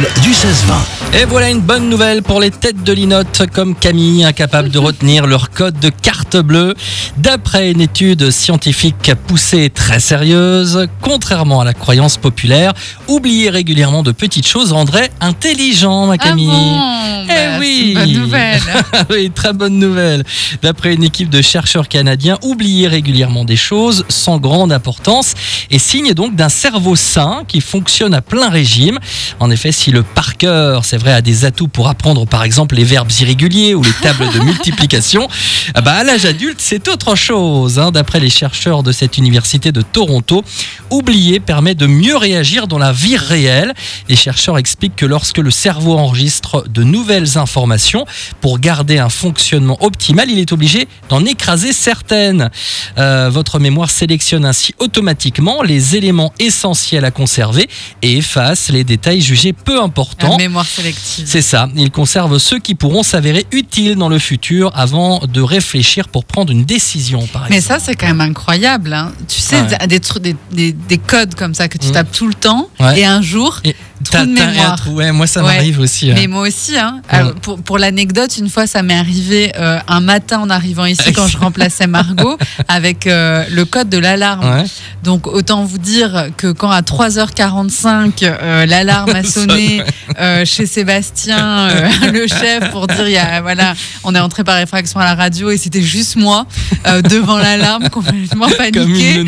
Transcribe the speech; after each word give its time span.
du 0.00 0.30
16-20. 0.30 1.01
Et 1.14 1.26
voilà 1.26 1.50
une 1.50 1.60
bonne 1.60 1.90
nouvelle 1.90 2.22
pour 2.22 2.40
les 2.40 2.50
têtes 2.50 2.82
de 2.82 2.92
linotte 2.92 3.42
comme 3.52 3.74
Camille, 3.74 4.24
incapables 4.24 4.70
de 4.70 4.78
retenir 4.78 5.26
leur 5.26 5.50
code 5.50 5.78
de 5.78 5.90
carte 5.90 6.38
bleue. 6.38 6.74
D'après 7.18 7.70
une 7.70 7.82
étude 7.82 8.30
scientifique 8.30 9.12
poussée 9.26 9.68
très 9.68 10.00
sérieuse, 10.00 10.88
contrairement 11.02 11.60
à 11.60 11.64
la 11.66 11.74
croyance 11.74 12.16
populaire, 12.16 12.72
oublier 13.08 13.50
régulièrement 13.50 14.02
de 14.02 14.10
petites 14.10 14.48
choses 14.48 14.72
rendrait 14.72 15.10
intelligent, 15.20 16.06
ma 16.06 16.16
Camille. 16.16 16.48
Ah 16.50 17.24
bon 17.24 17.24
Eh 17.24 17.28
Bah, 17.28 17.58
oui. 17.60 17.92
bonne 17.94 18.12
nouvelle. 18.14 18.60
oui, 19.10 19.30
très 19.34 19.52
bonne 19.52 19.78
nouvelle. 19.78 20.24
D'après 20.62 20.94
une 20.94 21.04
équipe 21.04 21.28
de 21.28 21.42
chercheurs 21.42 21.88
canadiens, 21.88 22.38
oublier 22.42 22.88
régulièrement 22.88 23.44
des 23.44 23.56
choses 23.56 24.06
sans 24.08 24.38
grande 24.38 24.72
importance 24.72 25.34
est 25.70 25.78
signe 25.78 26.14
donc 26.14 26.36
d'un 26.36 26.48
cerveau 26.48 26.96
sain 26.96 27.42
qui 27.46 27.60
fonctionne 27.60 28.14
à 28.14 28.22
plein 28.22 28.48
régime. 28.48 28.98
En 29.40 29.50
effet, 29.50 29.72
si 29.72 29.90
le 29.90 30.02
par 30.02 30.38
cœur, 30.38 30.86
c'est 30.86 31.01
vrai, 31.02 31.12
a 31.12 31.20
des 31.20 31.44
atouts 31.44 31.68
pour 31.68 31.88
apprendre 31.88 32.26
par 32.26 32.42
exemple 32.44 32.74
les 32.76 32.84
verbes 32.84 33.10
irréguliers 33.20 33.74
ou 33.74 33.82
les 33.82 33.92
tables 34.02 34.32
de 34.32 34.38
multiplication, 34.40 35.28
ah 35.74 35.80
bah 35.80 35.94
à 35.94 36.04
l'âge 36.04 36.24
adulte, 36.24 36.58
c'est 36.60 36.88
autre 36.88 37.14
chose. 37.16 37.78
hein. 37.78 37.90
D'après 37.90 38.20
les 38.20 38.30
chercheurs 38.30 38.82
de 38.82 38.92
cette 38.92 39.18
université 39.18 39.72
de 39.72 39.82
Toronto, 39.82 40.42
oublier 40.90 41.40
permet 41.40 41.74
de 41.74 41.86
mieux 41.86 42.16
réagir 42.16 42.66
dans 42.68 42.78
la 42.78 42.92
vie 42.92 43.16
réelle. 43.16 43.74
Les 44.08 44.16
chercheurs 44.16 44.58
expliquent 44.58 44.96
que 44.96 45.06
lorsque 45.06 45.38
le 45.38 45.50
cerveau 45.50 45.98
enregistre 45.98 46.64
de 46.68 46.82
nouvelles 46.84 47.36
informations, 47.36 48.06
pour 48.40 48.58
garder 48.58 48.98
un 48.98 49.08
fonctionnement 49.08 49.76
optimal, 49.84 50.30
il 50.30 50.38
est 50.38 50.52
obligé 50.52 50.86
d'en 51.08 51.24
écraser 51.24 51.72
certaines. 51.72 52.50
Euh, 52.98 53.28
votre 53.30 53.58
mémoire 53.58 53.90
sélectionne 53.90 54.44
ainsi 54.44 54.74
automatiquement 54.78 55.62
les 55.62 55.96
éléments 55.96 56.32
essentiels 56.38 57.04
à 57.04 57.10
conserver 57.10 57.68
et 58.02 58.18
efface 58.18 58.68
les 58.70 58.84
détails 58.84 59.20
jugés 59.20 59.52
peu 59.52 59.76
La 59.76 59.82
importants. 59.82 60.36
mémoire 60.36 60.66
sélective. 60.66 60.91
C'est 60.94 61.42
ça, 61.42 61.68
il 61.76 61.90
conserve 61.90 62.38
ceux 62.38 62.58
qui 62.58 62.74
pourront 62.74 63.02
s'avérer 63.02 63.46
utiles 63.52 63.96
dans 63.96 64.08
le 64.08 64.18
futur 64.18 64.70
avant 64.74 65.20
de 65.26 65.40
réfléchir 65.40 66.08
pour 66.08 66.24
prendre 66.24 66.52
une 66.52 66.64
décision, 66.64 67.26
par 67.26 67.46
Mais 67.50 67.56
exemple. 67.56 67.80
ça, 67.80 67.86
c'est 67.86 67.94
quand 67.96 68.06
même 68.06 68.20
incroyable. 68.20 68.92
hein. 68.92 69.12
Tu 69.28 69.40
sais, 69.40 69.62
Ouais. 69.62 69.86
des, 69.86 69.98
des, 70.20 70.36
des, 70.52 70.72
des 70.72 70.98
codes 70.98 71.34
comme 71.34 71.54
ça 71.54 71.68
que 71.68 71.78
tu 71.78 71.88
Mm. 71.88 71.92
tapes 71.92 72.12
tout 72.12 72.26
le 72.28 72.34
temps 72.34 72.68
Ouais. 72.80 73.00
et 73.00 73.04
un 73.04 73.22
jour, 73.22 73.60
Et 73.64 73.74
trou 74.02 74.24
de 74.26 74.32
mémoire. 74.32 74.76
trou, 74.76 74.90
ouais, 74.92 75.12
moi 75.12 75.26
ça 75.26 75.42
Ouais. 75.42 75.54
m'arrive 75.56 75.80
aussi. 75.80 76.10
hein. 76.10 76.14
Mais 76.16 76.26
moi 76.26 76.42
aussi, 76.48 76.76
hein. 76.76 77.00
Alors, 77.08 77.34
pour, 77.34 77.60
pour 77.62 77.78
l'anecdote, 77.78 78.36
une 78.38 78.48
fois, 78.48 78.66
ça 78.66 78.82
m'est 78.82 78.94
arrivé 78.96 79.52
euh, 79.58 79.78
un 79.88 80.00
matin 80.00 80.38
en 80.40 80.50
arrivant 80.50 80.84
ici 80.86 81.12
quand 81.12 81.26
je 81.26 81.38
remplaçais 81.46 81.86
Margot 81.86 82.38
avec 82.68 83.06
euh, 83.06 83.44
le 83.50 83.64
code 83.64 83.88
de 83.88 83.98
l'alarme. 83.98 84.64
Donc 85.02 85.26
autant 85.26 85.64
vous 85.64 85.78
dire 85.78 86.28
que 86.36 86.52
quand 86.52 86.70
à 86.70 86.82
3h45 86.82 88.12
euh, 88.22 88.66
l'alarme 88.66 89.10
a 89.10 89.22
sonné 89.24 89.82
euh, 90.18 90.44
chez 90.44 90.66
Sébastien, 90.66 91.68
euh, 91.70 91.88
le 92.12 92.26
chef, 92.26 92.70
pour 92.70 92.86
dire 92.86 93.06
il 93.08 93.12
y 93.12 93.18
a, 93.18 93.40
voilà, 93.40 93.74
on 94.04 94.14
est 94.14 94.20
entré 94.20 94.44
par 94.44 94.56
réfraction 94.56 95.00
à 95.00 95.04
la 95.04 95.14
radio 95.14 95.50
et 95.50 95.56
c'était 95.58 95.82
juste 95.82 96.16
moi 96.16 96.46
euh, 96.86 97.02
devant 97.02 97.38
l'alarme 97.38 97.88
complètement 97.88 98.48
paniqué. 98.56 99.24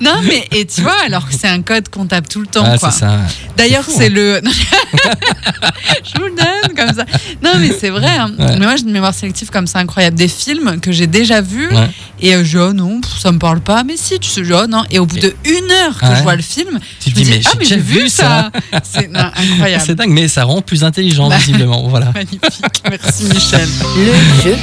Non 0.00 0.16
mais 0.26 0.46
et 0.52 0.66
tu 0.66 0.82
vois 0.82 0.96
alors 1.06 1.28
que 1.28 1.34
c'est 1.38 1.48
un 1.48 1.62
code 1.62 1.88
qu'on 1.88 2.06
tape 2.06 2.28
tout 2.28 2.40
le 2.40 2.46
temps 2.46 2.64
Ah. 3.02 3.18
D'ailleurs, 3.56 3.84
c'est 3.88 4.08
le. 4.10 4.40
Je 6.04 6.18
vous 6.20 6.26
le 6.26 6.34
donne 6.36 6.76
comme 6.76 6.94
ça. 6.94 7.04
Non, 7.42 7.52
mais 7.58 7.70
c'est 7.78 7.90
vrai. 7.90 8.08
hein. 8.08 8.30
Ouais. 8.38 8.56
Mais 8.58 8.66
moi, 8.66 8.76
j'ai 8.76 8.82
une 8.84 8.92
mémoire 8.92 9.14
sélective 9.14 9.50
comme 9.50 9.66
ça 9.66 9.78
incroyable. 9.78 10.16
Des 10.16 10.28
films 10.28 10.80
que 10.80 10.92
j'ai 10.92 11.06
déjà 11.06 11.40
vus 11.40 11.68
Ouais. 11.70 11.90
et 12.20 12.34
euh, 12.34 12.44
je 12.44 12.50
dis, 12.50 12.56
oh 12.58 12.72
non, 12.72 13.00
ça 13.20 13.32
me 13.32 13.38
parle 13.38 13.60
pas. 13.60 13.84
Mais 13.84 13.96
si, 13.96 14.18
tu 14.18 14.28
sais, 14.28 14.42
je 14.44 14.52
dis, 14.52 14.60
oh 14.60 14.66
non. 14.66 14.82
Et 14.90 14.98
au 14.98 15.06
bout 15.06 15.18
de 15.18 15.34
une 15.44 15.70
heure 15.70 15.98
que 15.98 16.06
Ouais. 16.06 16.16
je 16.16 16.22
vois 16.22 16.36
le 16.36 16.42
film, 16.42 16.78
Tu 17.00 17.10
je 17.10 17.14
me 17.16 17.24
dis, 17.24 17.30
mais 17.30 17.40
ah, 17.44 17.50
j'ai 17.52 17.58
mais 17.58 17.64
déjà 17.64 17.74
j'ai 17.76 17.80
vu 17.80 18.00
vu 18.02 18.08
ça. 18.08 18.50
C'est 18.82 19.08
non, 19.10 19.20
incroyable. 19.36 19.82
C'est 19.86 19.94
dingue, 19.94 20.10
mais 20.10 20.28
ça 20.28 20.44
rend 20.44 20.62
plus 20.62 20.82
intelligent, 20.84 21.28
Bah. 21.28 21.36
visiblement. 21.36 21.86
Voilà. 21.88 22.06
Magnifique. 22.14 22.82
Merci, 22.88 23.24
Michel. 23.24 23.68
Le 23.96 24.42
jeu 24.42 24.56